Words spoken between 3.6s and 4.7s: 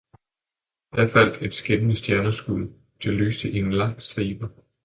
lang stribe.